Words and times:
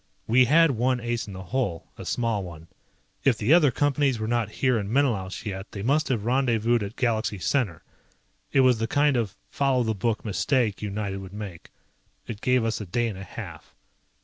We 0.25 0.45
had 0.45 0.71
one 0.71 0.99
ace 0.99 1.27
in 1.27 1.33
the 1.33 1.43
hole, 1.43 1.91
a 1.95 2.05
small 2.05 2.43
one. 2.43 2.65
If 3.23 3.37
the 3.37 3.53
other 3.53 3.69
Companies 3.69 4.17
were 4.17 4.27
not 4.27 4.49
here 4.63 4.79
in 4.79 4.91
Menelaus 4.91 5.45
yet, 5.45 5.73
they 5.73 5.83
must 5.83 6.07
have 6.07 6.25
rendezvoused 6.25 6.81
at 6.81 6.95
Galaxy 6.95 7.37
Center. 7.37 7.83
It 8.51 8.61
was 8.61 8.79
the 8.79 8.87
kind 8.87 9.15
of 9.15 9.35
"follow 9.51 9.83
the 9.83 9.93
book" 9.93 10.25
mistake 10.25 10.81
United 10.81 11.17
would 11.17 11.33
make. 11.33 11.69
It 12.25 12.41
gave 12.41 12.65
us 12.65 12.81
a 12.81 12.87
day 12.87 13.09
and 13.09 13.17
a 13.19 13.23
half. 13.23 13.75